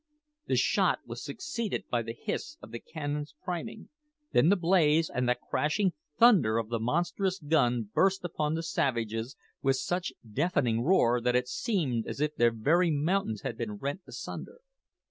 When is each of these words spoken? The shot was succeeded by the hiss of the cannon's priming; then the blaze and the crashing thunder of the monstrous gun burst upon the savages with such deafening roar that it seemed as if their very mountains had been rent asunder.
The 0.47 0.55
shot 0.55 1.01
was 1.05 1.23
succeeded 1.23 1.87
by 1.91 2.01
the 2.01 2.17
hiss 2.19 2.57
of 2.59 2.71
the 2.71 2.79
cannon's 2.79 3.35
priming; 3.43 3.89
then 4.31 4.49
the 4.49 4.55
blaze 4.55 5.11
and 5.11 5.29
the 5.29 5.35
crashing 5.35 5.93
thunder 6.17 6.57
of 6.57 6.69
the 6.69 6.79
monstrous 6.79 7.37
gun 7.37 7.91
burst 7.93 8.25
upon 8.25 8.55
the 8.55 8.63
savages 8.63 9.35
with 9.61 9.75
such 9.75 10.11
deafening 10.27 10.81
roar 10.81 11.21
that 11.21 11.35
it 11.35 11.47
seemed 11.47 12.07
as 12.07 12.19
if 12.19 12.35
their 12.35 12.49
very 12.49 12.89
mountains 12.89 13.41
had 13.43 13.55
been 13.59 13.73
rent 13.73 14.01
asunder. 14.07 14.61